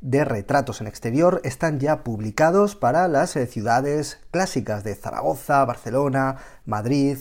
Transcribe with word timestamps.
de 0.00 0.24
retratos 0.24 0.80
en 0.80 0.86
exterior 0.86 1.40
están 1.44 1.80
ya 1.80 2.04
publicados 2.04 2.76
para 2.76 3.08
las 3.08 3.34
eh, 3.36 3.46
ciudades 3.46 4.20
clásicas 4.30 4.84
de 4.84 4.94
Zaragoza, 4.94 5.64
Barcelona, 5.64 6.36
Madrid, 6.64 7.18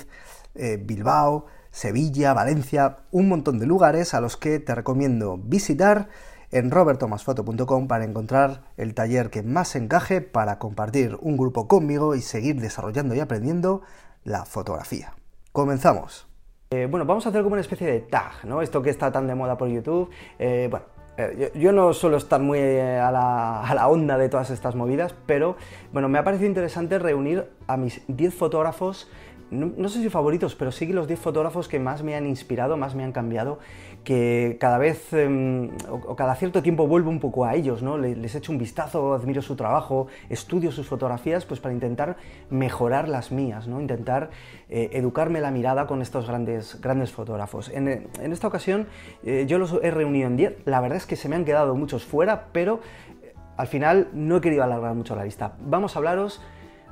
eh, 0.55 0.77
Bilbao, 0.79 1.45
Sevilla, 1.71 2.33
Valencia, 2.33 2.97
un 3.11 3.29
montón 3.29 3.59
de 3.59 3.65
lugares 3.65 4.13
a 4.13 4.21
los 4.21 4.37
que 4.37 4.59
te 4.59 4.75
recomiendo 4.75 5.37
visitar 5.37 6.09
en 6.51 6.71
robertomasfoto.com 6.71 7.87
para 7.87 8.05
encontrar 8.05 8.63
el 8.77 8.93
taller 8.93 9.29
que 9.29 9.43
más 9.43 9.75
encaje 9.75 10.21
para 10.21 10.59
compartir 10.59 11.17
un 11.21 11.35
grupo 11.35 11.67
conmigo 11.67 12.15
y 12.15 12.21
seguir 12.21 12.61
desarrollando 12.61 13.15
y 13.15 13.19
aprendiendo 13.19 13.81
la 14.23 14.45
fotografía. 14.45 15.13
Comenzamos. 15.51 16.27
Eh, 16.69 16.87
bueno, 16.89 17.05
vamos 17.05 17.25
a 17.25 17.29
hacer 17.29 17.43
como 17.43 17.53
una 17.53 17.61
especie 17.61 17.87
de 17.87 18.01
tag, 18.01 18.45
¿no? 18.45 18.61
Esto 18.61 18.81
que 18.81 18.89
está 18.89 19.11
tan 19.11 19.27
de 19.27 19.35
moda 19.35 19.57
por 19.57 19.67
YouTube. 19.67 20.09
Bueno, 20.37 20.96
eh, 21.17 21.51
yo, 21.55 21.71
no 21.71 21.93
suelo 21.93 22.17
estar 22.17 22.39
muy 22.39 22.59
a 22.59 23.11
la, 23.11 23.87
onda 23.87 24.17
de 24.17 24.29
todas 24.29 24.49
estas 24.49 24.75
movidas, 24.75 25.15
pero 25.25 25.57
bueno, 25.91 26.09
me 26.09 26.19
ha 26.19 26.23
parecido 26.23 26.47
interesante 26.47 26.99
reunir 26.99 27.45
a 27.65 27.77
mis 27.77 28.01
10 28.07 28.35
fotógrafos 28.35 29.09
no, 29.49 29.89
sé 29.89 30.01
si 30.01 30.09
favoritos, 30.09 30.55
pero 30.55 30.71
sí 30.71 30.87
los 30.87 31.07
10 31.07 31.19
fotógrafos 31.19 31.67
que 31.67 31.79
más 31.79 32.03
me 32.03 32.15
han 32.15 32.27
inspirado, 32.27 32.75
más 32.75 32.95
me 32.95 33.03
han 33.03 33.11
cambiado, 33.11 33.59
que 34.03 34.57
cada 34.59 34.77
vez 34.77 35.13
em, 35.13 35.69
o, 35.89 36.15
cada 36.15 36.35
cierto 36.35 36.61
tiempo 36.61 36.87
vuelvo 36.87 37.09
un 37.09 37.19
poco 37.19 37.45
a 37.45 37.55
ellos, 37.55 37.81
¿no? 37.81 37.97
Les, 37.97 38.35
echo 38.35 38.51
un 38.51 38.57
vistazo, 38.57 39.13
admiro 39.13 39.41
su 39.41 39.55
trabajo, 39.55 40.07
estudio 40.29 40.71
sus 40.71 40.87
fotografías, 40.87 41.45
pues 41.45 41.59
para 41.59 41.73
intentar 41.73 42.17
mejorar 42.49 43.07
las 43.07 43.31
mías, 43.31 43.67
¿no? 43.67 43.79
Intentar 43.79 44.31
eh, 44.69 44.89
educarme 44.93 45.39
la 45.39 45.51
mirada 45.51 45.87
con 45.87 46.01
estos 46.01 46.27
grandes, 46.27 46.81
grandes 46.81 47.11
fotógrafos. 47.11 47.69
En, 47.69 48.09
esta 48.19 48.47
ocasión 48.47 48.87
eh, 49.23 49.45
yo 49.47 49.59
los 49.59 49.79
he 49.81 49.91
reunido 49.91 50.27
en 50.27 50.37
10, 50.37 50.57
la 50.65 50.81
verdad 50.81 50.97
es 50.97 51.05
que 51.05 51.15
se 51.15 51.29
me 51.29 51.35
han 51.35 51.45
quedado 51.45 51.73
muchos 51.75 52.05
fuera, 52.05 52.47
pero 52.51 52.81
eh, 53.23 53.33
al 53.55 53.67
final 53.67 54.09
no 54.13 54.37
he 54.37 54.41
querido 54.41 54.63
alargar 54.63 54.93
mucho 54.93 55.15
la 55.15 55.23
lista. 55.23 55.53
Vamos 55.61 55.95
a 55.95 55.99
hablaros 55.99 56.41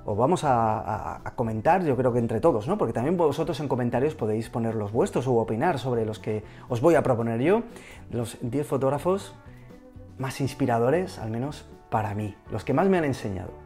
os 0.05 0.17
vamos 0.17 0.43
a, 0.43 1.21
comentar, 1.35 1.83
yo 1.83 1.97
creo 1.97 2.13
que 2.13 2.19
entre 2.19 2.39
todos, 2.39 2.67
¿no? 2.67 2.77
Porque 2.77 2.93
también 2.93 3.17
vosotros 3.17 3.59
en 3.59 3.67
comentarios 3.67 4.13
podéis 4.15 4.49
poner 4.49 4.75
los 4.75 4.91
vuestros 4.91 5.27
o 5.27 5.33
opinar 5.33 5.79
sobre 5.79 6.05
los 6.05 6.19
que 6.19 6.43
os 6.69 6.79
voy 6.79 6.95
a 6.95 7.03
proponer 7.03 7.41
yo, 7.41 7.63
los 8.11 8.37
10 8.41 8.67
fotógrafos 8.67 9.35
más 10.17 10.39
inspiradores, 10.41 11.19
al 11.19 11.31
menos 11.31 11.65
para 11.89 12.13
mí, 12.13 12.35
los 12.51 12.63
que 12.63 12.73
más 12.73 12.87
me 12.87 12.97
han 12.97 13.05
enseñado. 13.05 13.65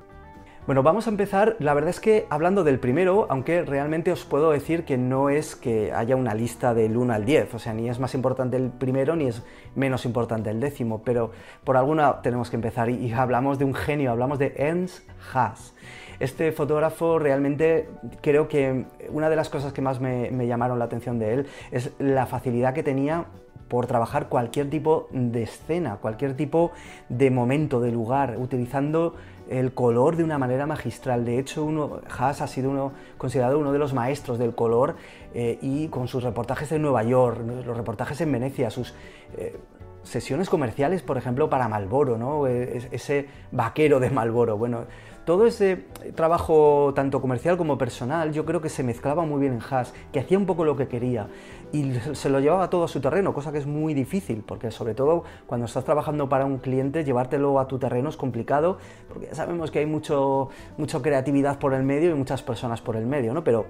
Bueno, 0.66 0.84
vamos 0.84 1.08
a 1.08 1.10
empezar, 1.10 1.56
la 1.58 1.74
verdad 1.74 1.90
es 1.90 2.00
que 2.00 2.28
hablando 2.30 2.64
del 2.64 2.80
primero, 2.80 3.26
aunque 3.30 3.64
realmente 3.64 4.12
os 4.12 4.24
puedo 4.24 4.52
decir 4.52 4.86
que 4.86 5.00
no 5.00 5.30
es 5.32 5.56
que 5.56 5.92
haya 5.94 6.16
una 6.16 6.36
lista 6.36 6.76
del 6.76 6.96
1 6.96 7.12
al 7.12 7.26
10, 7.26 7.56
o 7.56 7.60
sea, 7.60 7.74
ni 7.74 7.90
es 7.90 8.00
más 8.00 8.14
importante 8.14 8.56
el 8.56 8.70
primero 8.70 9.16
ni 9.16 9.26
es 9.26 9.42
menos 9.74 10.06
importante 10.06 10.52
el 10.52 10.60
décimo, 10.60 11.02
pero 11.04 11.32
por 11.64 11.76
alguna 11.76 12.22
tenemos 12.22 12.52
que 12.52 12.58
empezar 12.58 12.90
y, 12.92 13.12
hablamos 13.12 13.58
de 13.58 13.66
un 13.66 13.74
genio, 13.74 14.12
hablamos 14.12 14.38
de 14.38 14.54
Ernst 14.58 15.10
Haas. 15.34 15.74
Este 16.20 16.52
fotógrafo 16.52 17.18
realmente 17.18 17.90
creo 18.22 18.48
que 18.48 18.86
una 19.10 19.30
de 19.30 19.36
las 19.36 19.50
cosas 19.50 19.72
que 19.72 19.82
más 19.82 20.02
me, 20.02 20.48
llamaron 20.48 20.80
la 20.80 20.86
atención 20.86 21.18
de 21.18 21.34
él 21.34 21.48
es 21.72 21.92
la 21.98 22.26
facilidad 22.26 22.74
que 22.74 22.84
tenía 22.84 23.26
por 23.70 23.86
trabajar 23.86 24.30
cualquier 24.30 24.70
tipo 24.70 25.08
de 25.12 25.44
escena, 25.44 25.98
cualquier 25.98 26.36
tipo 26.36 26.72
de 27.08 27.30
momento, 27.30 27.80
de 27.80 27.92
lugar, 27.92 28.36
utilizando 28.38 29.16
el 29.48 29.74
color 29.74 30.16
de 30.16 30.24
una 30.24 30.38
manera 30.38 30.66
magistral. 30.66 31.24
De 31.24 31.40
hecho, 31.40 31.64
uno, 31.64 32.02
Haas 32.10 32.42
ha 32.42 32.48
sido 32.48 32.70
uno, 32.72 32.92
considerado 33.18 33.60
uno 33.60 33.72
de 33.72 33.80
los 33.80 33.94
maestros 33.94 34.40
del 34.40 34.56
color 34.56 34.96
eh, 35.34 35.58
y 35.62 35.88
con 35.88 36.08
sus 36.08 36.24
reportajes 36.24 36.72
en 36.72 36.82
Nueva 36.82 37.04
York, 37.04 37.42
los 37.66 37.78
reportajes 37.78 38.20
en 38.22 38.32
Venecia, 38.32 38.70
sus 38.72 38.94
eh, 39.38 39.56
sesiones 40.04 40.50
comerciales, 40.50 41.02
por 41.02 41.18
ejemplo, 41.18 41.50
para 41.50 41.68
Malboro, 41.68 42.18
¿no? 42.18 42.48
E, 42.48 42.90
ese 42.92 43.28
vaquero 43.52 44.00
de 44.00 44.10
Malboro. 44.10 44.58
Bueno, 44.58 44.86
todo 45.30 45.46
ese 45.46 45.86
trabajo, 46.16 46.92
tanto 46.96 47.22
comercial 47.22 47.56
como 47.56 47.78
personal, 47.78 48.34
yo 48.34 48.46
creo 48.46 48.62
que 48.62 48.70
se 48.70 48.82
mezclaba 48.82 49.26
muy 49.26 49.40
bien 49.40 49.54
en 49.54 49.60
Haas, 49.62 49.94
que 50.12 50.20
hacía 50.20 50.40
un 50.40 50.48
poco 50.48 50.66
lo 50.66 50.76
que 50.76 50.88
quería 50.88 51.28
y 51.72 51.94
se 52.14 52.30
lo 52.32 52.40
llevaba 52.40 52.72
todo 52.72 52.86
a 52.86 52.88
su 52.88 53.00
terreno, 53.00 53.32
cosa 53.32 53.52
que 53.52 53.60
es 53.60 53.68
muy 53.68 53.94
difícil, 53.94 54.44
porque 54.44 54.72
sobre 54.72 54.96
todo 54.96 55.24
cuando 55.46 55.68
estás 55.68 55.86
trabajando 55.86 56.30
para 56.30 56.46
un 56.46 56.58
cliente, 56.58 57.04
llevártelo 57.04 57.60
a 57.60 57.68
tu 57.68 57.78
terreno 57.78 58.10
es 58.10 58.18
complicado, 58.18 58.80
porque 59.08 59.28
ya 59.28 59.36
sabemos 59.36 59.70
que 59.70 59.78
hay 59.78 59.86
mucho, 59.86 60.50
mucha 60.80 61.00
creatividad 61.00 61.60
por 61.60 61.76
el 61.76 61.84
medio 61.84 62.10
y 62.10 62.16
muchas 62.16 62.42
personas 62.42 62.82
por 62.82 62.96
el 62.96 63.06
medio, 63.06 63.36
¿no? 63.36 63.44
Pero 63.44 63.68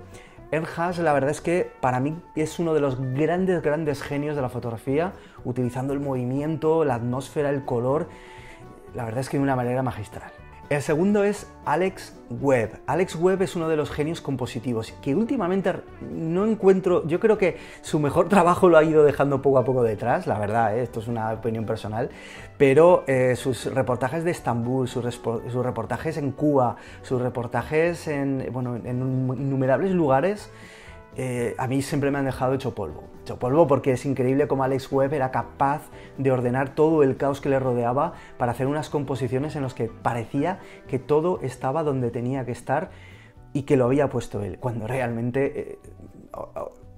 Ernst 0.52 0.80
Haas, 0.80 1.00
la 1.00 1.12
verdad 1.12 1.32
es 1.32 1.42
que 1.42 1.70
para 1.82 2.00
mí 2.00 2.16
es 2.38 2.58
uno 2.60 2.74
de 2.74 2.80
los 2.80 2.98
grandes, 3.16 3.62
grandes 3.62 4.02
genios 4.02 4.38
de 4.38 4.42
la 4.42 4.48
fotografía, 4.48 5.12
utilizando 5.44 5.92
el 5.92 6.00
movimiento, 6.00 6.86
la 6.86 6.96
atmósfera, 6.96 7.50
el 7.50 7.66
color, 7.66 8.08
la 8.96 9.04
verdad 9.04 9.20
es 9.20 9.28
que 9.28 9.36
de 9.36 9.44
una 9.44 9.58
manera 9.58 9.84
magistral. 9.84 10.32
El 10.70 10.84
segundo 10.84 11.24
es 11.24 11.48
Alex 11.66 12.16
Webb. 12.30 12.82
Alex 12.86 13.16
Webb 13.16 13.42
es 13.42 13.56
uno 13.56 13.68
de 13.70 13.76
los 13.76 13.90
genios 13.90 14.22
compositivos 14.22 14.92
que 15.02 15.16
últimamente 15.16 15.74
no 16.12 16.46
encuentro, 16.46 17.08
yo 17.08 17.20
creo 17.20 17.40
que 17.40 17.58
su 17.82 18.00
mejor 18.00 18.30
trabajo 18.30 18.70
lo 18.70 18.78
ha 18.78 18.84
ido 18.84 19.04
dejando 19.04 19.42
poco 19.42 19.58
a 19.58 19.64
poco 19.64 19.82
detrás, 19.82 20.28
la 20.28 20.38
verdad, 20.38 20.78
¿eh? 20.78 20.84
esto 20.84 21.00
es 21.00 21.08
una 21.08 21.34
opinión 21.34 21.66
personal, 21.66 22.12
pero 22.60 23.04
eh, 23.08 23.36
sus 23.36 23.66
reportajes 23.74 24.24
de 24.24 24.30
Estambul, 24.30 24.88
sus, 24.88 25.04
reportajes 25.56 26.18
en 26.18 26.32
Cuba, 26.32 26.76
sus 27.02 27.20
reportajes 27.20 28.08
en, 28.08 28.48
bueno, 28.52 28.76
en 28.76 29.02
innumerables 29.40 29.92
lugares, 29.94 30.52
eh, 31.16 31.56
a 31.58 31.68
mí 31.68 31.82
siempre 31.82 32.12
me 32.12 32.20
han 32.20 32.26
dejado 32.26 32.54
hecho 32.54 32.76
polvo. 32.76 33.04
Hecho 33.22 33.40
polvo 33.40 33.68
porque 33.68 33.92
es 33.92 34.06
increíble 34.06 34.48
cómo 34.48 34.64
Alex 34.64 34.92
Webb 34.92 35.14
era 35.14 35.32
capaz 35.32 35.82
de 36.18 36.32
ordenar 36.32 36.76
todo 36.76 37.04
el 37.04 37.18
caos 37.18 37.42
que 37.42 37.50
le 37.50 37.60
rodeaba 37.60 38.14
para 38.38 38.52
hacer 38.52 38.68
unas 38.68 38.90
composiciones 38.90 39.56
en 39.56 39.64
las 39.64 39.74
que 39.74 39.86
parecía 39.86 40.60
que 40.88 41.00
todo 41.00 41.40
estaba 41.42 41.84
donde 41.84 42.12
tenía 42.12 42.46
que 42.46 42.52
estar 42.52 42.92
y 43.54 43.64
que 43.64 43.78
lo 43.78 43.86
había 43.86 44.10
puesto 44.10 44.44
él, 44.44 44.58
cuando 44.60 44.88
realmente... 44.88 45.72
Eh, 45.72 45.80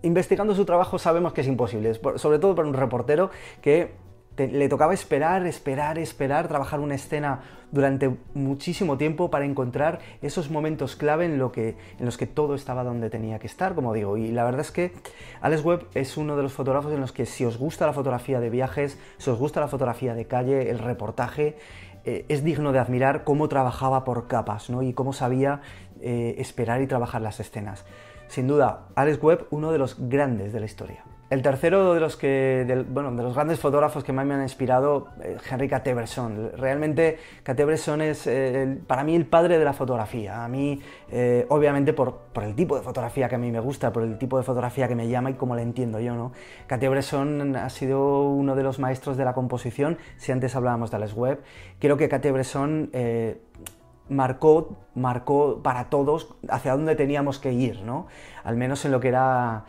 investigando 0.04 0.56
su 0.56 0.66
trabajo 0.66 0.98
sabemos 0.98 1.32
que 1.34 1.42
es 1.42 1.48
imposible, 1.48 1.94
sobre 2.16 2.40
todo 2.40 2.56
para 2.56 2.68
un 2.68 2.74
reportero 2.74 3.30
que 3.62 3.92
le 4.38 4.70
tocaba 4.70 4.94
esperar, 4.94 5.46
esperar, 5.46 5.98
esperar, 6.00 6.48
trabajar 6.48 6.80
una 6.80 6.96
escena 6.96 7.42
durante 7.72 8.16
muchísimo 8.34 8.98
tiempo 8.98 9.30
para 9.30 9.46
encontrar 9.46 10.00
esos 10.22 10.50
momentos 10.50 10.96
clave 10.96 11.26
en, 11.26 11.38
lo 11.38 11.52
que, 11.52 11.76
en 12.00 12.06
los 12.06 12.18
que 12.18 12.28
todo 12.28 12.56
estaba 12.56 12.84
donde 12.84 13.10
tenía 13.10 13.40
que 13.40 13.48
estar, 13.48 13.76
como 13.76 13.94
digo. 13.94 14.18
Y 14.18 14.32
la 14.32 14.44
verdad 14.44 14.62
es 14.62 14.72
que 14.72 14.94
Alex 15.42 15.64
Webb 15.64 15.88
es 15.94 16.18
uno 16.18 16.36
de 16.36 16.44
los 16.44 16.54
fotógrafos 16.54 16.94
en 16.94 17.02
los 17.02 17.12
que 17.12 17.26
si 17.26 17.46
os 17.46 17.58
gusta 17.58 17.86
la 17.86 17.94
fotografía 17.94 18.40
de 18.40 18.50
viajes, 18.50 18.98
si 19.18 19.30
os 19.30 19.38
gusta 19.38 19.60
la 19.60 19.68
fotografía 19.68 20.14
de 20.14 20.26
calle, 20.26 20.70
el 20.70 20.80
reportaje, 20.80 21.58
eh, 22.04 22.26
es 22.30 22.44
digno 22.44 22.72
de 22.72 22.80
admirar 22.80 23.24
cómo 23.24 23.48
trabajaba 23.48 24.04
por 24.04 24.28
capas 24.28 24.70
¿no? 24.70 24.82
y 24.82 24.94
cómo 24.94 25.14
sabía 25.14 25.62
eh, 26.02 26.36
esperar 26.40 26.82
y 26.82 26.88
trabajar 26.88 27.22
las 27.22 27.40
escenas. 27.40 27.86
Sin 28.32 28.48
duda, 28.48 28.88
Alex 28.96 29.22
Webb, 29.22 29.48
uno 29.50 29.74
de 29.74 29.78
los 29.78 29.98
grandes 30.08 30.54
de 30.54 30.62
la 30.62 30.66
historia. 30.66 31.04
El 31.30 31.42
tercero 31.42 31.94
de 31.94 32.00
los, 32.00 32.16
que, 32.16 32.86
bueno, 32.88 33.14
de 33.14 33.24
los 33.24 33.36
grandes 33.36 33.60
fotógrafos 33.60 34.06
que 34.06 34.14
más 34.14 34.26
me 34.26 34.36
han 34.36 34.42
inspirado, 34.42 35.10
eh, 35.22 35.36
Henry. 35.50 35.68
Realmente 35.68 37.18
Cartier-Bresson 37.44 38.00
es 38.00 38.28
eh, 38.28 38.80
para 38.88 39.04
mí 39.04 39.18
el 39.18 39.26
padre 39.26 39.60
de 39.60 39.66
la 39.66 39.74
fotografía. 39.74 40.46
A 40.46 40.48
mí, 40.48 40.80
eh, 41.12 41.46
obviamente 41.50 41.92
por, 41.92 42.20
por, 42.32 42.46
el 42.46 42.56
tipo 42.56 42.78
de 42.78 42.84
fotografía 42.84 43.28
que 43.28 43.36
a 43.36 43.38
mí 43.38 43.52
me 43.52 43.60
gusta, 43.60 43.92
por 43.92 44.04
el 44.04 44.18
tipo 44.18 44.38
de 44.38 44.44
fotografía 44.44 44.88
que 44.88 44.96
me 44.96 45.10
llama 45.10 45.32
y 45.32 45.34
como 45.34 45.54
la 45.54 45.62
entiendo 45.62 46.00
yo. 46.00 46.16
¿no? 46.16 46.32
Cartier-Bresson 46.68 47.58
ha 47.58 47.70
sido 47.70 48.30
uno 48.30 48.56
de 48.56 48.64
los 48.64 48.80
maestros 48.80 49.18
de 49.18 49.26
la 49.26 49.34
composición, 49.34 49.98
si 50.16 50.32
antes 50.32 50.56
hablábamos 50.56 50.90
de 50.90 50.96
Alex 50.96 51.14
Webb. 51.16 51.40
Creo 51.80 51.98
que 51.98 52.08
Cartier-Bresson 52.08 52.92
marcó, 54.12 54.78
marcó 54.94 55.62
para 55.64 55.90
todos 55.90 56.36
hacia 56.50 56.74
dónde 56.74 56.96
teníamos 56.96 57.40
que 57.40 57.54
ir, 57.54 57.82
¿no? 57.82 58.08
al 58.44 58.58
menos 58.58 58.86
en 58.86 58.92
lo 58.92 59.00
que 59.00 59.08
era 59.08 59.66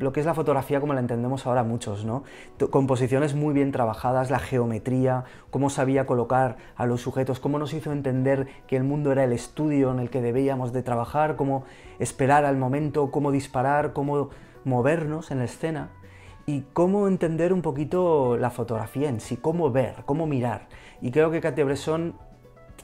lo 0.00 0.12
que 0.12 0.18
es 0.18 0.26
la 0.26 0.34
fotografía 0.34 0.80
como 0.80 0.92
la 0.92 0.98
entendemos 0.98 1.46
ahora 1.46 1.62
muchos, 1.62 2.04
¿no? 2.04 2.24
Composiciones 2.70 3.36
muy 3.36 3.54
bien 3.54 3.70
trabajadas, 3.70 4.28
la 4.28 4.40
geometría, 4.40 5.22
cómo 5.50 5.70
sabía 5.70 6.04
colocar 6.04 6.56
a 6.74 6.84
los 6.84 7.00
sujetos, 7.00 7.38
cómo 7.38 7.56
nos 7.58 7.72
hizo 7.72 7.92
entender 7.92 8.48
que 8.66 8.76
el 8.76 8.82
mundo 8.82 9.12
era 9.12 9.22
el 9.22 9.32
estudio 9.32 9.92
en 9.92 10.00
el 10.00 10.10
que 10.10 10.20
debíamos 10.20 10.72
de 10.72 10.82
trabajar, 10.82 11.36
cómo 11.36 11.62
esperar 12.00 12.44
al 12.44 12.56
momento, 12.56 13.12
cómo 13.12 13.30
disparar, 13.30 13.92
cómo 13.92 14.30
movernos 14.64 15.30
en 15.30 15.38
la 15.38 15.44
escena 15.44 15.90
y 16.44 16.62
cómo 16.72 17.06
entender 17.06 17.52
un 17.52 17.62
poquito 17.62 18.36
la 18.36 18.50
fotografía 18.50 19.08
en 19.08 19.20
sí, 19.20 19.36
cómo 19.36 19.70
ver, 19.70 20.02
cómo 20.06 20.26
mirar. 20.26 20.68
Y 21.00 21.12
creo 21.12 21.30
que 21.30 21.40
Katia 21.40 21.64
Bresson 21.64 22.14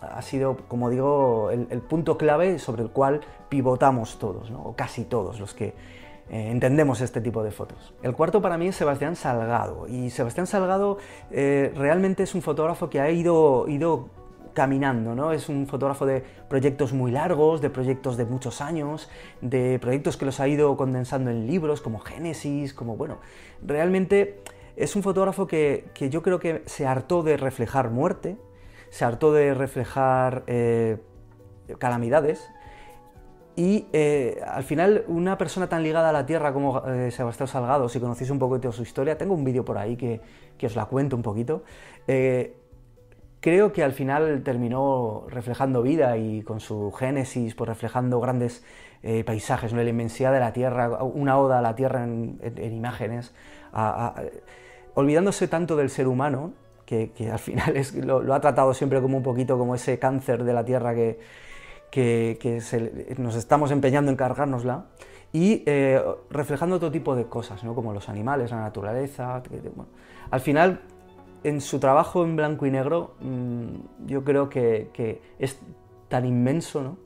ha 0.00 0.23
sido, 0.23 0.56
como 0.69 0.91
digo, 0.91 1.50
el, 1.50 1.81
punto 1.81 2.17
clave 2.17 2.59
sobre 2.59 2.83
el 2.83 2.91
cual 2.91 3.21
pivotamos 3.49 4.19
todos, 4.19 4.50
o 4.50 4.75
casi 4.75 5.05
todos 5.05 5.39
los 5.39 5.55
que 5.55 5.75
eh, 6.31 6.50
entendemos 6.50 7.00
este 7.00 7.21
tipo 7.21 7.43
de 7.43 7.50
fotos. 7.50 7.94
El 8.03 8.15
cuarto 8.15 8.41
para 8.43 8.59
mí 8.59 8.69
es 8.69 8.77
Sebastián 8.77 9.17
Salgado, 9.17 9.87
y 9.89 10.11
Sebastián 10.11 10.47
Salgado 10.47 10.99
eh, 11.31 11.73
realmente 11.77 12.23
es 12.23 12.35
un 12.35 12.43
fotógrafo 12.43 12.91
que 12.91 13.00
ha 13.00 13.11
ido, 13.11 13.67
ido 13.69 14.09
caminando, 14.55 15.15
¿no? 15.15 15.33
Es 15.33 15.49
un 15.49 15.67
fotógrafo 15.67 16.06
de 16.06 16.23
proyectos 16.49 16.93
muy 16.93 17.11
largos, 17.11 17.61
de 17.61 17.71
proyectos 17.71 18.17
de 18.17 18.25
muchos 18.25 18.61
años, 18.61 19.09
de 19.41 19.79
proyectos 19.79 20.17
que 20.17 20.25
los 20.25 20.41
ha 20.41 20.49
ido 20.49 20.77
condensando 20.77 21.31
en 21.31 21.47
libros 21.47 21.81
como 21.81 22.00
Génesis, 22.00 22.75
como, 22.75 22.97
bueno, 22.97 23.19
realmente 23.65 24.43
es 24.77 24.97
un 24.97 25.03
fotógrafo 25.03 25.47
que, 25.47 25.91
yo 26.11 26.23
creo 26.23 26.39
que 26.39 26.62
se 26.67 26.87
hartó 26.87 27.23
de 27.23 27.37
reflejar 27.37 27.91
muerte, 27.91 28.37
se 28.93 29.06
hartó 29.06 29.33
de 29.33 29.55
reflejar 29.55 30.44
eh, 30.47 30.99
calamidades, 31.79 32.47
y 33.56 33.87
eh, 33.94 34.39
al 34.47 34.65
final, 34.65 35.05
una 35.09 35.39
persona 35.39 35.67
tan 35.67 35.83
ligada 35.83 36.11
a 36.11 36.12
la 36.12 36.27
tierra 36.27 36.53
como 36.53 36.87
eh, 36.87 37.11
Sebastián 37.11 37.47
Salgado, 37.47 37.89
si 37.89 38.00
conocéis 38.00 38.29
un 38.29 38.39
poco 38.39 38.59
de 38.59 38.71
su 38.71 38.83
historia, 38.83 39.17
tengo 39.17 39.33
un 39.33 39.44
vídeo 39.44 39.65
por 39.65 39.79
ahí 39.79 39.97
que, 39.97 40.21
que, 40.59 40.67
os 40.67 40.77
la 40.77 40.85
cuento 40.85 41.17
un 41.17 41.23
poquito, 41.23 41.65
creo 43.41 43.73
que 43.73 43.83
al 43.83 43.93
final 43.93 44.43
terminó 44.43 45.25
reflejando 45.29 45.81
vida 45.81 46.19
y 46.19 46.43
con 46.43 46.61
su 46.61 46.93
génesis, 46.93 47.55
pues 47.55 47.69
reflejando 47.69 48.21
grandes 48.21 48.62
paisajes, 49.25 49.73
la 49.73 49.85
inmensidad 49.85 50.33
de 50.33 50.41
la 50.41 50.53
Tierra, 50.53 51.03
una 51.03 51.39
oda 51.39 51.61
a 51.61 51.62
la 51.62 51.75
Tierra 51.75 52.05
en, 52.05 52.39
imágenes, 52.59 53.35
olvidándose 54.94 55.49
tanto 55.49 55.77
del 55.77 55.89
ser 55.89 56.09
humano, 56.09 56.53
que, 57.15 57.31
al 57.31 57.39
final 57.39 57.77
es, 57.77 57.94
lo, 57.94 58.33
ha 58.33 58.41
tratado 58.41 58.75
siempre 58.75 59.00
como 59.00 59.17
un 59.17 59.23
poquito 59.23 59.59
como 59.59 59.75
ese 59.75 59.99
cáncer 59.99 60.44
de 60.44 60.53
la 60.53 60.65
Tierra 60.65 60.94
que, 60.94 61.19
que 61.91 62.62
nos 63.19 63.37
estamos 63.37 63.71
empeñando 63.71 64.11
en 64.11 64.17
cargárnosla, 64.17 64.87
y 65.33 65.62
eh, 65.67 66.03
reflejando 66.31 66.77
otro 66.77 66.91
tipo 66.91 67.17
de 67.17 67.27
cosas, 67.27 67.65
¿no? 67.65 67.75
como 67.75 67.93
los 67.93 68.09
animales, 68.09 68.50
la 68.50 68.61
naturaleza. 68.61 69.43
al 70.31 70.41
final 70.41 70.81
en 71.43 71.61
su 71.61 71.81
trabajo 71.81 72.23
en 72.23 72.37
blanco 72.37 72.67
y 72.67 72.71
negro, 72.71 73.15
mm, 73.21 74.06
yo 74.06 74.23
creo 74.25 74.49
que, 74.49 75.21
es 75.39 75.59
tan 76.09 76.27
inmenso, 76.27 76.83
¿no? 76.83 76.99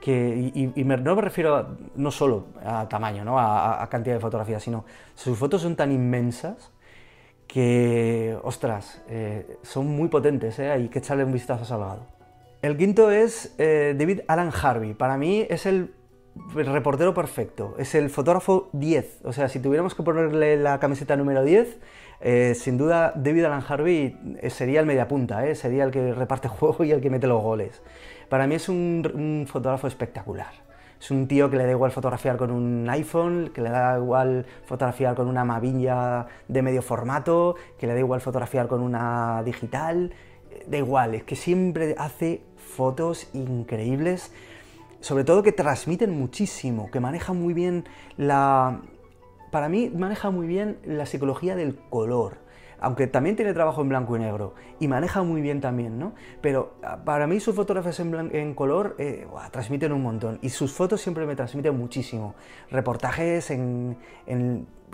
Que, 0.00 0.52
y, 0.54 0.84
no 0.84 1.16
me 1.16 1.22
refiero 1.22 1.76
no 1.96 2.10
solo 2.10 2.46
a 2.64 2.88
tamaño, 2.88 3.24
¿no? 3.24 3.38
A, 3.38 3.86
cantidad 3.90 4.14
de 4.14 4.20
fotografías, 4.20 4.62
sino 4.62 4.84
sus 5.14 5.36
fotos 5.36 5.62
son 5.62 5.76
tan 5.76 5.92
inmensas 5.92 6.70
que, 7.46 8.36
ostras, 8.42 9.02
eh, 9.08 9.58
son 9.62 9.86
muy 9.86 10.08
potentes, 10.08 10.58
¿eh? 10.58 10.70
hay 10.70 10.88
que 10.88 10.98
echarle 10.98 11.24
un 11.24 11.32
vistazo 11.32 11.62
a 11.62 11.66
Salgado. 11.66 12.06
El 12.62 12.76
quinto 12.76 13.10
es 13.10 13.54
eh, 13.58 13.94
David 13.96 14.20
Alan 14.26 14.50
Harvey. 14.50 14.94
Para 14.94 15.18
mí 15.18 15.46
es 15.50 15.66
el 15.66 15.92
reportero 16.54 17.12
perfecto, 17.12 17.74
es 17.78 17.94
el 17.94 18.10
fotógrafo 18.10 18.70
10. 18.72 19.20
O 19.24 19.32
sea, 19.32 19.48
si 19.48 19.60
tuviéramos 19.60 19.94
que 19.94 20.02
ponerle 20.02 20.56
la 20.56 20.80
camiseta 20.80 21.16
número 21.16 21.44
10, 21.44 21.78
eh, 22.20 22.54
sin 22.54 22.78
duda, 22.78 23.12
David 23.14 23.44
Alan 23.44 23.62
Harvey 23.68 24.16
sería 24.48 24.80
el 24.80 24.86
mediapunta, 24.86 25.54
sería 25.54 25.84
el 25.84 25.90
que 25.90 26.14
reparte 26.14 26.48
juego 26.48 26.84
y 26.84 26.92
el 26.92 27.00
que 27.00 27.10
mete 27.10 27.26
los 27.26 27.42
goles. 27.42 27.82
Para 28.28 28.46
mí 28.46 28.54
es 28.54 28.68
un, 28.68 29.46
fotógrafo 29.46 29.86
espectacular. 29.86 30.52
Es 31.04 31.10
un 31.10 31.28
tío 31.28 31.50
que 31.50 31.58
le 31.58 31.66
da 31.66 31.70
igual 31.70 31.90
fotografiar 31.90 32.38
con 32.38 32.50
un 32.50 32.88
iPhone, 32.88 33.50
que 33.52 33.60
le 33.60 33.68
da 33.68 33.98
igual 33.98 34.46
fotografiar 34.64 35.14
con 35.14 35.28
una 35.28 35.44
mavilla 35.44 36.28
de 36.48 36.62
medio 36.62 36.80
formato, 36.80 37.56
que 37.78 37.86
le 37.86 37.92
da 37.92 37.98
igual 37.98 38.22
fotografiar 38.22 38.68
con 38.68 38.80
una 38.80 39.42
digital. 39.44 40.14
Da 40.66 40.78
igual, 40.78 41.14
es 41.14 41.24
que 41.24 41.36
siempre 41.36 41.94
hace 41.98 42.40
fotos 42.56 43.28
increíbles, 43.34 44.32
sobre 45.00 45.24
todo 45.24 45.42
que 45.42 45.52
transmiten 45.52 46.18
muchísimo, 46.18 46.90
que 46.90 47.00
maneja 47.00 47.34
muy 47.34 47.52
bien 47.52 47.84
la, 48.16 48.80
para 49.52 49.68
mí 49.68 49.90
maneja 49.94 50.30
muy 50.30 50.46
bien 50.46 50.78
la 50.86 51.04
psicología 51.04 51.54
del 51.54 51.76
color, 51.90 52.38
aunque 52.84 53.06
también 53.06 53.34
tiene 53.34 53.54
trabajo 53.54 53.80
en 53.80 53.88
blanco 53.88 54.14
y 54.14 54.20
negro, 54.20 54.54
y 54.78 54.88
maneja 54.88 55.22
muy 55.22 55.40
bien 55.40 55.62
también, 55.62 55.98
¿no? 55.98 56.12
Pero 56.42 56.74
ah, 56.82 56.98
para 57.04 57.26
mí 57.26 57.40
sus 57.40 57.54
fotografías 57.54 57.98
en, 57.98 58.54
color 58.54 58.94
eh, 58.98 59.26
transmiten 59.50 59.92
un 59.92 60.02
montón, 60.02 60.38
y 60.42 60.50
sus 60.50 60.72
fotos 60.72 61.00
siempre 61.00 61.24
me 61.24 61.34
transmiten 61.34 61.76
muchísimo. 61.76 62.34
Reportajes 62.70 63.50
en, 63.50 63.96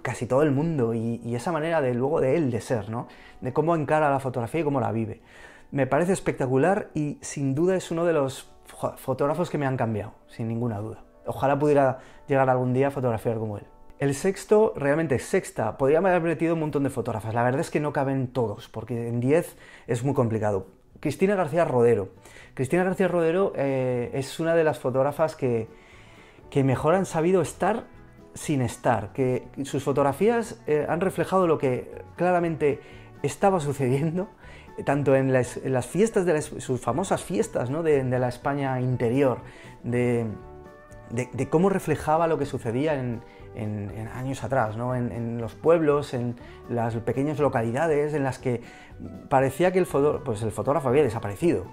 casi 0.02 0.26
todo 0.26 0.42
el 0.42 0.52
mundo, 0.52 0.94
y, 0.94 1.34
esa 1.34 1.50
manera 1.50 1.80
de 1.80 1.94
luego 1.94 2.20
de 2.20 2.36
él 2.36 2.50
de 2.50 2.60
ser, 2.60 2.90
¿no? 2.90 3.08
De 3.40 3.52
cómo 3.52 3.74
encara 3.74 4.08
la 4.08 4.20
fotografía 4.20 4.60
y 4.60 4.64
cómo 4.64 4.80
la 4.80 4.92
vive. 4.92 5.20
Me 5.72 5.86
parece 5.86 6.12
espectacular 6.12 6.90
y 6.94 7.18
sin 7.20 7.54
duda 7.54 7.76
es 7.76 7.90
uno 7.90 8.04
de 8.04 8.12
los 8.12 8.52
fotógrafos 8.96 9.50
que 9.50 9.58
me 9.58 9.66
han 9.66 9.76
cambiado, 9.76 10.12
sin 10.28 10.48
ninguna 10.48 10.78
duda. 10.78 11.02
Ojalá 11.26 11.58
pudiera 11.58 11.98
llegar 12.28 12.48
algún 12.50 12.72
día 12.72 12.88
a 12.88 12.90
fotografiar 12.90 13.38
como 13.38 13.58
él. 13.58 13.64
El 14.00 14.14
sexto, 14.14 14.72
realmente 14.76 15.18
sexta, 15.18 15.76
podría 15.76 15.98
haber 15.98 16.22
metido 16.22 16.54
un 16.54 16.60
montón 16.60 16.84
de 16.84 16.88
fotógrafas. 16.90 17.34
La 17.34 17.42
verdad 17.42 17.60
es 17.60 17.70
que 17.70 17.80
no 17.80 17.92
caben 17.92 18.28
todos, 18.28 18.66
porque 18.70 19.08
en 19.08 19.20
10 19.20 19.56
es 19.88 20.02
muy 20.02 20.14
complicado. 20.14 20.68
Cristina 21.00 21.34
García 21.34 21.66
Rodero. 21.66 22.08
Cristina 22.54 22.82
García 22.82 23.08
Rodero 23.08 23.52
eh, 23.56 24.10
es 24.14 24.40
una 24.40 24.54
de 24.54 24.64
las 24.64 24.78
fotógrafas 24.78 25.36
que, 25.36 25.68
que, 26.48 26.64
mejor 26.64 26.94
han 26.94 27.04
sabido 27.04 27.42
estar 27.42 27.84
sin 28.32 28.62
estar, 28.62 29.12
que 29.12 29.46
sus 29.64 29.84
fotografías 29.84 30.62
eh, 30.66 30.86
han 30.88 31.02
reflejado 31.02 31.46
lo 31.46 31.58
que 31.58 32.02
claramente 32.16 32.80
estaba 33.22 33.60
sucediendo, 33.60 34.30
tanto 34.86 35.14
en 35.14 35.30
las, 35.30 35.58
fiestas, 35.86 36.24
de 36.24 36.40
sus 36.40 36.80
famosas 36.80 37.22
fiestas 37.22 37.68
¿no? 37.68 37.82
de, 37.82 38.02
la 38.02 38.28
España 38.28 38.80
interior, 38.80 39.40
de 39.82 40.26
cómo 41.50 41.68
reflejaba 41.68 42.28
lo 42.28 42.38
que 42.38 42.46
sucedía 42.46 42.94
en, 42.94 43.20
en, 43.54 44.08
años 44.14 44.44
atrás, 44.44 44.76
en, 44.76 45.38
los 45.40 45.54
pueblos, 45.54 46.14
en 46.14 46.36
las 46.68 46.94
pequeñas 46.96 47.38
localidades 47.38 48.14
en 48.14 48.24
las 48.24 48.38
que 48.38 48.62
parecía 49.28 49.72
que 49.72 49.78
el, 49.78 49.86
pues 49.86 50.42
el 50.42 50.52
fotógrafo 50.52 50.88
había 50.88 51.02
desaparecido. 51.02 51.64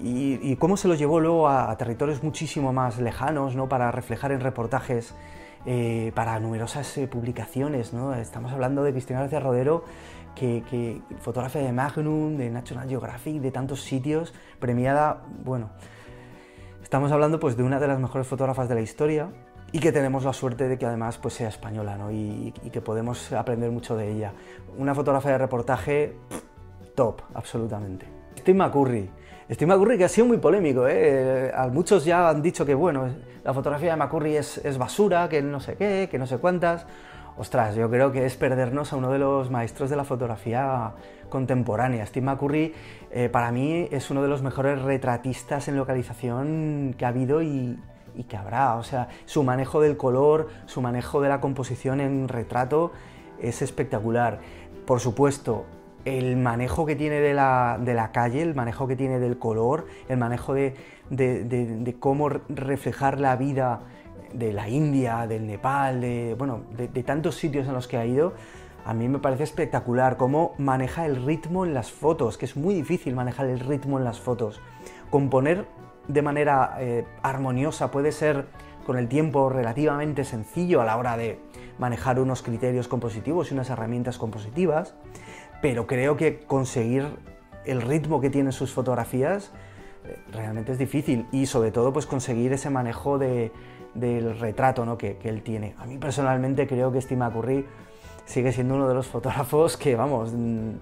Y, 0.00 0.54
cómo 0.56 0.76
se 0.76 0.86
lo 0.86 0.94
llevó 0.94 1.18
luego 1.18 1.48
a, 1.48 1.76
territorios 1.76 2.22
muchísimo 2.22 2.72
más 2.72 2.98
lejanos 2.98 3.56
¿no? 3.56 3.68
para 3.68 3.90
reflejar 3.90 4.30
en 4.30 4.40
reportajes, 4.40 5.14
eh, 5.66 6.12
para 6.14 6.38
numerosas 6.38 6.96
eh, 6.98 7.08
publicaciones. 7.08 7.92
¿no? 7.92 8.14
Estamos 8.14 8.52
hablando 8.52 8.84
de 8.84 8.92
Cristina 8.92 9.20
García 9.20 9.40
Rodero, 9.40 9.82
que, 10.36 10.62
que 10.70 11.02
fotógrafa 11.18 11.58
de 11.58 11.72
Magnum, 11.72 12.36
de 12.36 12.48
National 12.48 12.88
Geographic, 12.88 13.40
de 13.40 13.50
tantos 13.50 13.82
sitios, 13.82 14.32
premiada, 14.60 15.22
bueno, 15.44 15.70
estamos 16.80 17.10
hablando 17.10 17.40
pues 17.40 17.56
de 17.56 17.64
una 17.64 17.80
de 17.80 17.88
las 17.88 17.98
mejores 17.98 18.28
fotógrafas 18.28 18.68
de 18.68 18.76
la 18.76 18.80
historia, 18.80 19.30
y 19.72 19.80
que 19.80 19.92
tenemos 19.92 20.24
la 20.24 20.32
suerte 20.32 20.68
de 20.68 20.78
que 20.78 20.86
además 20.86 21.18
pues, 21.18 21.34
sea 21.34 21.48
española 21.48 21.96
¿no? 21.96 22.10
y, 22.10 22.52
que 22.72 22.80
podemos 22.80 23.32
aprender 23.32 23.70
mucho 23.70 23.96
de 23.96 24.10
ella. 24.10 24.32
Una 24.76 24.94
fotografía 24.94 25.32
de 25.32 25.38
reportaje 25.38 26.16
top, 26.94 27.22
absolutamente. 27.34 28.06
Steve 28.38 28.56
McCurry. 28.56 29.10
Steve 29.50 29.66
McCurry 29.66 29.98
que 29.98 30.04
ha 30.04 30.08
sido 30.08 30.26
muy 30.26 30.38
polémico, 30.38 30.86
¿eh? 30.88 31.52
muchos 31.72 32.04
ya 32.04 32.28
han 32.28 32.42
dicho 32.42 32.66
que 32.66 32.74
bueno, 32.74 33.08
la 33.44 33.54
fotografía 33.54 33.92
de 33.92 33.96
McCurry 33.96 34.36
es, 34.36 34.58
es 34.58 34.76
basura, 34.76 35.28
que 35.28 35.40
no 35.42 35.60
sé 35.60 35.76
qué, 35.76 36.08
que 36.10 36.18
no 36.18 36.26
sé 36.26 36.38
cuántas. 36.38 36.86
Ostras, 37.38 37.76
yo 37.76 37.88
creo 37.88 38.10
que 38.10 38.26
es 38.26 38.36
perdernos 38.36 38.92
a 38.92 38.96
uno 38.96 39.12
de 39.12 39.18
los 39.18 39.48
maestros 39.50 39.88
de 39.90 39.96
la 39.96 40.04
fotografía 40.04 40.92
contemporánea. 41.28 42.04
Steve 42.04 42.26
McCurry 42.26 42.74
eh, 43.10 43.28
para 43.28 43.52
mí 43.52 43.88
es 43.90 44.10
uno 44.10 44.22
de 44.22 44.28
los 44.28 44.42
mejores 44.42 44.82
retratistas 44.82 45.68
en 45.68 45.76
localización 45.76 46.94
que 46.98 47.04
ha 47.04 47.08
habido 47.08 47.40
y, 47.40 47.78
y 48.18 48.24
que 48.24 48.36
habrá. 48.36 48.74
O 48.74 48.82
sea, 48.82 49.08
su 49.24 49.42
manejo 49.44 49.80
del 49.80 49.96
color, 49.96 50.48
su 50.66 50.82
manejo 50.82 51.22
de 51.22 51.30
la 51.30 51.40
composición 51.40 52.00
en 52.00 52.28
retrato 52.28 52.92
es 53.40 53.62
espectacular. 53.62 54.40
Por 54.84 55.00
supuesto, 55.00 55.64
el 56.04 56.36
manejo 56.36 56.84
que 56.84 56.96
tiene 56.96 57.20
de 57.20 57.32
la, 57.32 58.10
calle, 58.12 58.42
el 58.42 58.54
manejo 58.54 58.88
que 58.88 58.96
tiene 58.96 59.20
del 59.20 59.38
color, 59.38 59.86
el 60.08 60.18
manejo 60.18 60.52
de, 60.54 61.96
cómo 62.00 62.28
reflejar 62.48 63.20
la 63.20 63.36
vida 63.36 63.82
de 64.34 64.52
la 64.52 64.68
India, 64.68 65.26
del 65.26 65.46
Nepal, 65.46 66.00
de, 66.00 66.34
bueno, 66.36 66.62
de, 66.76 67.02
tantos 67.04 67.36
sitios 67.36 67.68
en 67.68 67.74
los 67.74 67.86
que 67.86 67.98
ha 67.98 68.04
ido, 68.04 68.34
a 68.84 68.94
mí 68.94 69.08
me 69.08 69.18
parece 69.18 69.44
espectacular 69.44 70.16
cómo 70.16 70.54
maneja 70.58 71.06
el 71.06 71.24
ritmo 71.24 71.64
en 71.64 71.74
las 71.74 71.92
fotos, 71.92 72.36
que 72.36 72.46
es 72.46 72.56
muy 72.56 72.74
difícil 72.74 73.14
manejar 73.14 73.46
el 73.46 73.60
ritmo 73.60 73.98
en 73.98 74.04
las 74.04 74.18
fotos. 74.18 74.60
Componer 75.10 75.66
de 76.08 76.22
manera 76.22 76.76
eh, 76.80 77.04
armoniosa, 77.22 77.90
puede 77.90 78.12
ser 78.12 78.46
con 78.86 78.98
el 78.98 79.08
tiempo 79.08 79.50
relativamente 79.50 80.24
sencillo 80.24 80.80
a 80.80 80.84
la 80.84 80.96
hora 80.96 81.16
de 81.16 81.38
manejar 81.78 82.18
unos 82.18 82.42
criterios 82.42 82.88
compositivos 82.88 83.50
y 83.50 83.54
unas 83.54 83.70
herramientas 83.70 84.18
compositivas, 84.18 84.94
pero 85.60 85.86
creo 85.86 86.16
que 86.16 86.40
conseguir 86.40 87.06
el 87.66 87.82
ritmo 87.82 88.20
que 88.20 88.30
tienen 88.30 88.52
sus 88.52 88.72
fotografías 88.72 89.52
eh, 90.06 90.16
realmente 90.32 90.72
es 90.72 90.78
difícil 90.78 91.26
y 91.32 91.46
sobre 91.46 91.70
todo 91.70 91.92
pues 91.92 92.06
conseguir 92.06 92.52
ese 92.54 92.70
manejo 92.70 93.18
del 93.18 94.38
retrato 94.40 94.86
¿no? 94.86 94.96
que, 94.96 95.18
él 95.22 95.42
tiene. 95.42 95.74
A 95.78 95.84
mí 95.84 95.98
personalmente 95.98 96.66
creo 96.66 96.90
que 96.90 97.00
Steve 97.02 97.20
McCurry 97.20 97.66
sigue 98.24 98.52
siendo 98.52 98.74
uno 98.74 98.88
de 98.88 98.94
los 98.94 99.06
fotógrafos 99.06 99.76
que, 99.76 99.96
vamos, 99.96 100.32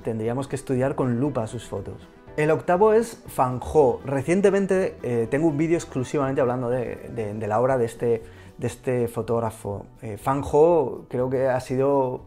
tendríamos 0.05 0.47
que 0.47 0.57
estudiar 0.57 0.95
con 0.95 1.19
lupa 1.19 1.47
sus 1.47 1.67
fotos. 1.67 2.09
El 2.37 2.51
octavo 2.51 2.93
es 2.93 3.23
Fanjo. 3.29 4.03
Recientemente 4.05 4.99
eh, 5.03 5.27
tengo 5.31 5.49
un 5.49 5.57
vídeo 5.57 5.79
exclusivamente 5.79 6.43
hablando 6.43 6.69
de, 6.69 7.35
la 7.41 7.59
obra 7.59 7.79
de 7.79 7.87
este, 7.87 8.23
de 8.59 8.67
este 8.67 9.09
fotógrafo. 9.09 9.87
Eh, 10.03 10.19
Fanjo 10.19 11.07
creo 11.09 11.31
que 11.31 11.49
ha 11.49 11.59
sido 11.61 12.27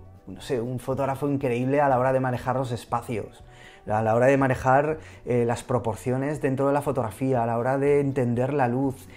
un 0.64 0.80
fotógrafo 0.80 1.30
increíble 1.30 1.80
a 1.80 1.90
la 1.90 2.00
hora 2.00 2.12
de 2.12 2.20
manejar 2.20 2.56
los 2.56 2.72
espacios, 2.72 3.44
a 3.86 4.02
la 4.02 4.16
hora 4.16 4.26
de 4.26 4.38
manejar 4.38 4.98
eh, 5.28 5.46
las 5.46 5.62
proporciones 5.62 6.42
dentro 6.42 6.66
de 6.66 6.74
la 6.74 6.82
fotografía, 6.82 7.44
a 7.44 7.46
la 7.46 7.60
hora 7.60 7.78
de 7.78 8.00
entender 8.00 8.52
la 8.52 8.68
luz, 8.68 9.08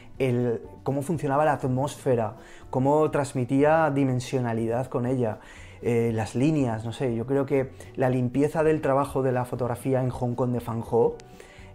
cómo 0.82 1.00
funcionaba 1.00 1.46
la 1.46 1.54
atmósfera, 1.54 2.34
cómo 2.68 3.10
transmitía 3.10 3.90
dimensionalidad 3.90 4.88
con 4.88 5.06
ella. 5.06 5.38
Eh, 5.82 6.12
las 6.14 6.34
líneas, 6.34 6.84
no 6.84 6.92
sé, 6.92 7.14
yo 7.14 7.26
creo 7.26 7.44
que 7.44 7.70
la 7.96 8.08
limpieza 8.08 8.62
del 8.62 8.80
trabajo 8.80 9.22
de 9.22 9.32
la 9.32 9.44
fotografía 9.44 10.00
en 10.02 10.10
Hong 10.10 10.34
Kong 10.34 10.52
de 10.52 10.60
Fan 10.60 10.82
Ho 10.88 11.16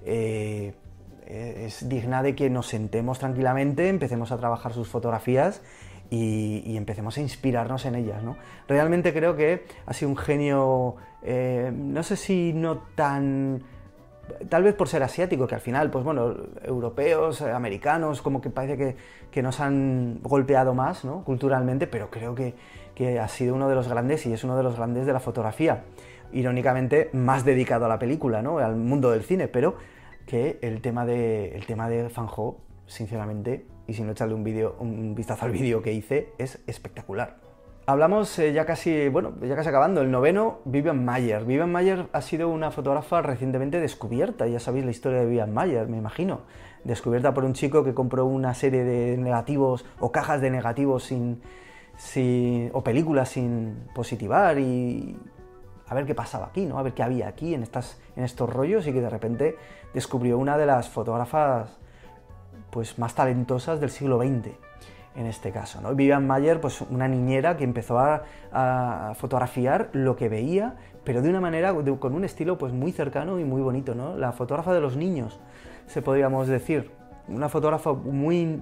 eh, 0.06 0.74
es 1.26 1.90
digna 1.90 2.24
de 2.24 2.34
que 2.34 2.50
nos 2.50 2.68
sentemos 2.68 3.20
tranquilamente, 3.20 3.90
empecemos 3.90 4.32
a 4.32 4.38
trabajar 4.38 4.74
sus 4.74 4.88
fotografías 4.88 5.62
y, 6.10 6.78
empecemos 6.78 7.18
a 7.18 7.22
inspirarnos 7.22 7.86
en 7.86 7.96
ellas. 7.96 8.24
¿no? 8.24 8.38
Realmente 8.68 9.14
creo 9.14 9.36
que 9.36 9.66
ha 9.86 9.94
sido 9.94 10.10
un 10.10 10.18
genio, 10.18 10.96
eh, 11.24 11.72
no 11.74 12.04
sé 12.04 12.16
si 12.16 12.54
no 12.54 12.78
tan 12.96 13.64
tal 14.50 14.63
vez 14.63 14.75
por 14.75 14.88
ser 14.88 15.03
asiático, 15.03 15.48
que 15.48 15.55
al 15.55 15.62
final, 15.62 15.89
pues 15.89 16.03
bueno, 16.03 16.36
europeos, 16.63 17.41
americanos, 17.41 18.22
como 18.22 18.41
que 18.41 18.50
parece 18.50 18.77
que, 18.77 18.96
que 19.31 19.41
nos 19.41 19.60
han 19.60 20.19
golpeado 20.22 20.74
más, 20.74 21.05
¿no? 21.05 21.24
Culturalmente, 21.24 21.88
pero 21.88 22.10
creo 22.10 22.36
que, 22.36 22.55
que 22.96 23.19
ha 23.19 23.27
sido 23.27 23.55
uno 23.55 23.69
de 23.69 23.75
los 23.75 23.88
grandes 23.88 24.25
y 24.25 24.34
es 24.34 24.43
uno 24.43 24.57
de 24.57 24.63
los 24.63 24.75
grandes 24.75 25.05
de 25.05 25.13
la 25.13 25.19
fotografía. 25.19 25.84
Irónicamente, 26.34 27.10
más 27.13 27.46
dedicado 27.46 27.86
a 27.86 27.89
la 27.89 28.00
película, 28.00 28.41
¿no? 28.41 28.60
Al 28.60 28.75
mundo 28.75 29.12
del 29.12 29.24
cine, 29.24 29.48
pero 29.48 29.75
que 30.25 30.60
el 30.62 30.81
tema 30.81 31.05
de, 31.05 31.55
el 31.55 31.65
tema 31.65 31.89
de 31.89 32.10
sinceramente, 32.86 33.65
y 33.88 33.93
si 33.93 34.03
no 34.03 34.12
echarle 34.12 34.34
un, 34.34 34.43
vídeo, 34.43 34.75
un 34.79 35.15
vistazo 35.15 35.46
al 35.46 35.51
vídeo 35.51 35.81
que 35.81 35.93
hice, 35.93 36.34
es 36.38 36.60
espectacular. 36.67 37.47
Hablamos 37.89 38.38
eh, 38.38 38.51
ya 38.51 38.65
casi, 38.65 39.08
bueno, 39.08 39.36
ya 39.41 39.56
casi 39.56 39.70
acabando, 39.70 40.01
el 40.01 40.12
noveno, 40.12 40.60
Vivian 40.65 41.06
Mayer. 41.06 41.46
Vivian 41.46 41.72
Mayer 41.72 42.10
ha 42.12 42.22
sido 42.22 42.50
una 42.50 42.70
fotógrafa 42.70 43.22
recientemente 43.22 43.79
descubierta, 43.79 44.46
ya 44.46 44.60
sabéis 44.60 44.84
la 44.84 44.91
historia 44.91 45.20
de 45.20 45.25
Vivian 45.25 45.53
Mayer, 45.53 45.88
me 45.88 45.96
imagino. 45.96 46.41
Descubierta 46.84 47.34
por 47.34 47.46
un 47.46 47.53
chico 47.53 47.86
que 47.86 47.94
compró 47.94 48.25
una 48.25 48.53
serie 48.56 48.84
de 48.84 49.15
negativos 49.15 49.86
o 50.01 50.12
cajas 50.12 50.41
de 50.41 50.51
negativos 50.51 51.06
sin, 51.06 51.41
o 52.74 52.84
películas 52.84 53.29
sin 53.29 53.88
positivar 53.96 54.60
y 54.60 55.17
a 55.88 55.96
ver 55.96 56.06
qué 56.06 56.13
pasaba 56.13 56.48
aquí, 56.48 56.65
¿no? 56.65 56.79
A 56.79 56.84
ver 56.84 56.94
qué 56.94 57.03
había 57.03 57.29
aquí 57.29 57.53
en, 57.53 57.63
estas, 57.63 58.01
en 58.17 58.25
estos 58.25 58.50
rollos 58.50 58.86
y 58.86 58.91
que 58.91 59.00
de 59.00 59.10
repente 59.10 59.56
descubrió 59.94 60.38
una 60.39 60.58
de 60.58 60.65
las 60.65 60.89
fotógrafas 60.89 61.70
pues, 62.70 63.00
más 63.00 63.15
talentosas 63.15 63.79
del 63.79 63.91
siglo 63.91 64.20
XX 64.20 64.67
en 65.18 65.26
este 65.26 65.52
caso. 65.52 65.82
¿no? 65.82 65.94
Vivian 65.96 66.26
Mayer, 66.26 66.62
pues 66.62 66.80
una 66.82 67.08
niñera 67.08 67.58
que 67.58 67.64
empezó 67.64 68.00
a, 68.00 68.24
fotografiar 69.16 69.90
lo 69.94 70.16
que 70.16 70.30
veía, 70.30 70.76
pero 71.04 71.22
de 71.22 71.30
una 71.30 71.42
manera, 71.42 71.74
con 72.00 72.14
un 72.14 72.24
estilo 72.24 72.58
pues 72.58 72.72
muy 72.72 72.92
cercano 72.92 73.40
y 73.40 73.44
muy 73.44 73.62
bonito, 73.62 73.94
¿no? 73.94 74.18
La 74.18 74.32
fotógrafa 74.32 74.74
de 74.74 74.82
los 74.82 74.96
niños, 74.96 75.40
se 75.86 76.02
podríamos 76.02 76.48
decir. 76.48 76.92
Una 77.28 77.50
fotógrafa 77.50 77.94
muy 77.94 78.62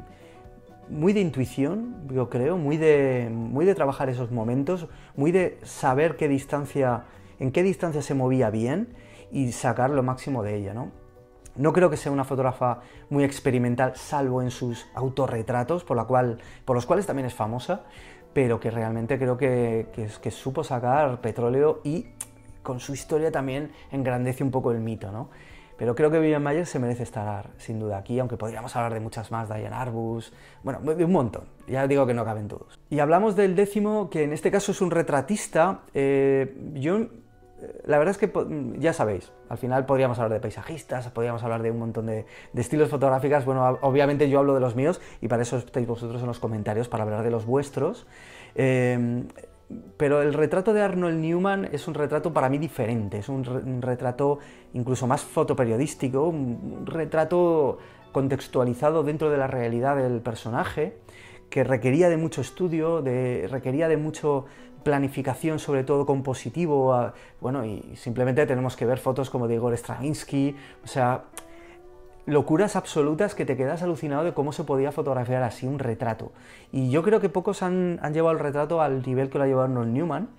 muy 0.90 1.14
de 1.14 1.22
intuición, 1.22 1.96
yo 2.12 2.30
creo, 2.30 2.58
muy 2.58 2.78
de, 2.78 3.30
muy 3.32 3.66
de 3.66 3.74
trabajar 3.74 4.10
esos 4.10 4.32
momentos, 4.32 4.88
muy 5.16 5.32
de 5.32 5.58
saber 5.64 6.16
qué 6.16 6.28
distancia, 6.28 7.06
en 7.40 7.52
qué 7.52 7.64
distancia 7.64 8.02
se 8.02 8.14
movía 8.14 8.50
bien 8.50 8.90
y 9.32 9.52
sacar 9.52 9.90
lo 9.90 10.04
máximo 10.04 10.44
de 10.44 10.58
ella, 10.58 10.74
¿no? 10.74 10.92
No 11.56 11.74
creo 11.74 11.90
que 11.90 11.98
sea 11.98 12.12
una 12.12 12.24
fotógrafa 12.24 12.82
muy 13.10 13.24
experimental, 13.24 13.96
salvo 13.96 14.42
en 14.42 14.52
sus 14.52 14.88
autorretratos, 14.94 15.84
por, 15.84 15.98
la 15.98 16.06
cual, 16.06 16.40
por 16.66 16.76
los 16.76 16.86
cuales 16.86 17.06
también 17.06 17.26
es 17.26 17.34
famosa, 17.34 17.84
pero 18.34 18.60
que 18.60 18.72
realmente 18.72 19.18
creo 19.18 19.38
que, 19.38 19.88
que, 19.94 20.10
que 20.22 20.32
supo 20.32 20.64
sacar 20.64 21.22
petróleo 21.22 21.82
y 21.84 22.08
con 22.62 22.80
su 22.80 22.94
historia 22.94 23.32
también 23.32 23.72
engrandece 23.92 24.44
un 24.44 24.52
poco 24.52 24.72
el 24.72 24.80
mito, 24.80 25.12
¿no? 25.12 25.30
Pero 25.78 25.94
creo 25.94 26.10
que 26.10 26.20
Vivian 26.20 26.42
Mayer 26.42 26.66
se 26.66 26.80
merece 26.80 27.04
estar 27.04 27.50
sin 27.58 27.80
duda 27.80 27.98
aquí, 27.98 28.18
aunque 28.20 28.38
podríamos 28.38 28.76
hablar 28.76 28.94
de 28.94 29.02
muchas 29.02 29.30
más, 29.32 29.50
Diane 29.50 29.76
Arbus, 29.76 30.32
bueno, 30.64 30.80
de 30.80 31.04
un 31.04 31.12
montón. 31.12 31.44
Ya 31.68 31.86
digo 31.88 32.06
que 32.08 32.14
no 32.14 32.24
caben 32.24 32.48
todos. 32.48 32.80
Y 32.90 33.00
hablamos 33.00 33.36
del 33.36 33.56
décimo, 33.56 34.10
que 34.10 34.24
en 34.24 34.32
este 34.32 34.52
caso 34.52 34.72
es 34.72 34.80
un 34.80 34.92
retratista. 34.92 35.82
Eh, 35.94 36.72
la 37.86 37.98
verdad 37.98 38.12
es 38.12 38.18
que 38.18 38.32
ya 38.78 38.94
sabéis, 38.94 39.32
al 39.50 39.58
final 39.58 39.86
podríamos 39.86 40.20
hablar 40.20 40.34
de 40.34 40.40
paisajistas, 40.40 41.10
podríamos 41.10 41.44
hablar 41.44 41.62
de 41.62 41.72
un 41.72 41.80
montón 41.80 42.08
de, 42.08 42.26
estilos 42.56 42.90
fotográficos. 42.90 43.46
Bueno, 43.46 43.78
obviamente 43.82 44.30
yo 44.30 44.40
hablo 44.40 44.54
de 44.54 44.60
los 44.60 44.76
míos 44.76 45.02
y 45.22 45.28
para 45.28 45.44
eso 45.44 45.58
estáis 45.58 45.88
vosotros 45.88 46.22
en 46.22 46.28
los 46.28 46.40
comentarios 46.40 46.88
para 46.90 47.04
hablar 47.04 47.24
de 47.24 47.32
los 47.32 47.46
vuestros. 47.46 48.08
Eh, 48.56 49.24
pero 49.98 50.22
el 50.22 50.34
retrato 50.34 50.74
de 50.74 50.82
Arnold 50.82 51.20
Newman 51.20 51.70
es 51.72 51.88
un 51.88 51.96
retrato 51.96 52.34
para 52.34 52.50
mí 52.50 52.58
diferente, 52.58 53.18
es 53.18 53.30
un, 53.30 53.82
retrato 53.82 54.40
incluso 54.74 55.08
más 55.08 55.24
fotoperiodístico, 55.24 56.28
un 56.28 56.86
retrato 56.86 57.80
contextualizado 58.12 59.04
dentro 59.04 59.30
de 59.32 59.38
la 59.38 59.48
realidad 59.48 59.98
del 59.98 60.22
personaje, 60.22 60.98
que 61.50 61.64
requería 61.64 62.10
de 62.10 62.18
mucho 62.18 62.42
estudio, 62.42 63.02
de, 63.02 63.48
requería 63.50 63.88
de 63.88 63.98
mucho 63.98 64.46
planificación, 64.86 65.58
sobre 65.58 65.84
todo 65.84 66.06
compositivo, 66.06 67.12
bueno, 67.42 67.65
y 67.65 67.96
simplemente 67.96 68.46
tenemos 68.46 68.75
que 68.75 68.86
ver 68.86 69.00
fotos 69.00 69.32
como 69.32 69.48
de 69.48 69.56
Igor 69.56 69.75
Stravinsky, 69.75 70.56
o 70.84 70.88
sea, 70.88 71.24
locuras 72.27 72.75
absolutas 72.75 73.34
que 73.34 73.46
te 73.46 73.58
quedas 73.58 73.82
alucinado 73.82 74.24
de 74.24 74.36
cómo 74.36 74.51
se 74.51 74.63
podía 74.63 74.92
fotografiar 74.92 75.42
así 75.42 75.65
un 75.65 75.80
retrato. 75.80 76.32
Y 76.72 76.92
yo 76.92 77.01
creo 77.01 77.20
que 77.20 77.30
pocos 77.30 77.63
han, 77.63 78.00
llevado 78.13 78.34
el 78.34 78.39
retrato 78.39 78.80
al 78.80 79.01
nivel 79.01 79.32
que 79.32 79.39
lo 79.39 79.46
ha 79.46 79.48
llevado 79.48 79.65
Arnold 79.65 79.92
Newman, 79.92 80.30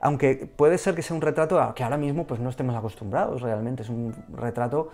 aunque 0.00 0.50
puede 0.56 0.76
ser 0.76 0.96
que 0.96 1.02
sea 1.02 1.14
un 1.14 1.22
retrato 1.22 1.72
que 1.76 1.84
ahora 1.84 1.96
mismo 1.96 2.26
pues 2.26 2.40
no 2.40 2.50
estemos 2.50 2.74
acostumbrados 2.74 3.42
realmente, 3.42 3.84
es 3.84 3.90
un 3.90 4.12
retrato 4.34 4.90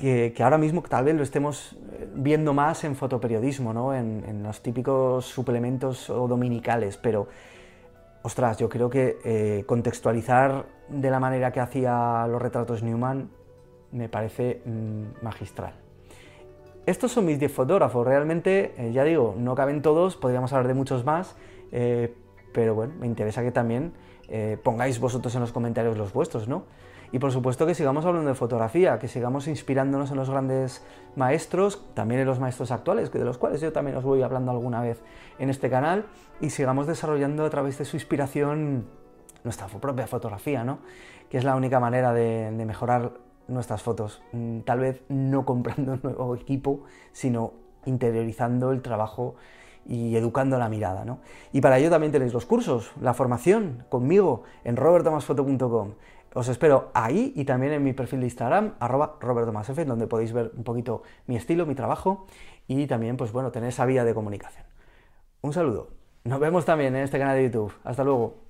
que, 0.00 0.34
ahora 0.40 0.58
mismo 0.58 0.82
tal 0.82 1.04
vez 1.04 1.14
lo 1.14 1.22
estemos 1.22 1.76
eh, 1.92 2.08
viendo 2.12 2.52
más 2.52 2.82
en 2.82 2.96
fotoperiodismo, 2.96 3.72
¿no? 3.72 3.94
en, 3.94 4.42
los 4.42 4.60
típicos 4.62 5.26
suplementos 5.26 6.10
o 6.10 6.26
dominicales, 6.26 6.96
pero 6.96 7.28
ostras, 8.26 8.58
yo 8.58 8.68
creo 8.68 8.90
que 8.90 9.18
eh, 9.24 9.62
contextualizar 9.66 10.66
de 10.88 11.10
la 11.10 11.20
manera 11.20 11.52
que 11.52 11.60
hacía 11.60 12.26
los 12.28 12.42
retratos 12.42 12.82
Newman 12.82 13.30
me 13.92 14.08
parece 14.08 14.62
mm, 14.64 15.24
magistral. 15.24 15.74
Estos 16.86 17.12
son 17.12 17.24
mis 17.24 17.38
10 17.38 17.52
fotógrafos, 17.52 18.04
realmente, 18.04 18.74
eh, 18.78 18.90
ya 18.92 19.04
digo, 19.04 19.36
no 19.38 19.54
caben 19.54 19.80
todos, 19.80 20.16
podríamos 20.16 20.52
hablar 20.52 20.66
de 20.66 20.74
muchos 20.74 21.04
más, 21.04 21.36
eh, 21.70 22.16
pero 22.52 22.74
bueno, 22.74 22.94
me 22.98 23.06
interesa 23.06 23.42
que 23.42 23.52
también 23.52 23.92
pongáis 24.64 24.98
vosotros 24.98 25.32
en 25.36 25.40
los 25.40 25.52
comentarios 25.52 25.96
los 25.96 26.12
vuestros, 26.12 26.48
¿no? 26.48 26.64
Y 27.12 27.18
por 27.18 27.32
supuesto 27.32 27.66
que 27.66 27.74
sigamos 27.74 28.04
hablando 28.04 28.28
de 28.28 28.34
fotografía, 28.34 28.98
que 28.98 29.08
sigamos 29.08 29.48
inspirándonos 29.48 30.10
en 30.10 30.16
los 30.16 30.30
grandes 30.30 30.84
maestros, 31.14 31.84
también 31.94 32.20
en 32.20 32.26
los 32.26 32.40
maestros 32.40 32.70
actuales, 32.70 33.12
de 33.12 33.24
los 33.24 33.38
cuales 33.38 33.60
yo 33.60 33.72
también 33.72 33.96
os 33.96 34.04
voy 34.04 34.22
hablando 34.22 34.50
alguna 34.50 34.80
vez 34.80 35.02
en 35.38 35.50
este 35.50 35.70
canal, 35.70 36.06
y 36.40 36.50
sigamos 36.50 36.86
desarrollando 36.86 37.44
a 37.44 37.50
través 37.50 37.78
de 37.78 37.84
su 37.84 37.96
inspiración 37.96 38.86
nuestra 39.44 39.66
propia 39.68 40.06
fotografía, 40.06 40.64
¿no? 40.64 40.78
Que 41.30 41.38
es 41.38 41.44
la 41.44 41.56
única 41.56 41.80
manera 41.80 42.12
de 42.12 42.50
mejorar 42.66 43.12
nuestras 43.48 43.82
fotos, 43.82 44.22
mm, 44.32 44.60
tal 44.60 44.80
vez 44.80 45.02
no 45.08 45.44
comprando 45.44 45.92
un 45.92 46.00
nuevo 46.02 46.34
equipo, 46.34 46.82
sino 47.12 47.52
interiorizando 47.84 48.72
el 48.72 48.82
trabajo 48.82 49.36
y 49.88 50.16
educando 50.16 50.58
la 50.58 50.68
mirada. 50.68 51.04
¿no? 51.04 51.20
Y 51.52 51.60
para 51.60 51.78
ello 51.78 51.90
también 51.90 52.12
tenéis 52.12 52.32
los 52.32 52.46
cursos, 52.46 52.90
la 53.00 53.14
formación 53.14 53.84
conmigo 53.88 54.42
en 54.64 54.76
robertomasfoto.com. 54.76 55.92
Os 56.36 56.48
espero 56.48 56.90
ahí 56.92 57.32
y 57.34 57.46
también 57.46 57.72
en 57.72 57.82
mi 57.82 57.94
perfil 57.94 58.20
de 58.20 58.26
Instagram, 58.26 58.74
arroba 58.78 59.16
robertomasf, 59.20 59.74
donde 59.86 60.06
podéis 60.06 60.34
ver 60.34 60.52
un 60.54 60.64
poquito 60.64 61.02
mi 61.26 61.34
estilo, 61.34 61.64
mi 61.64 61.74
trabajo 61.74 62.26
y 62.68 62.86
también, 62.86 63.16
pues 63.16 63.32
bueno, 63.32 63.52
tener 63.52 63.70
esa 63.70 63.86
vía 63.86 64.04
de 64.04 64.12
comunicación. 64.12 64.66
Un 65.40 65.54
saludo. 65.54 65.88
Nos 66.24 66.38
vemos 66.38 66.66
también 66.66 66.94
en 66.94 67.04
este 67.04 67.18
canal 67.18 67.36
de 67.36 67.44
YouTube. 67.44 67.72
Hasta 67.84 68.04
luego. 68.04 68.45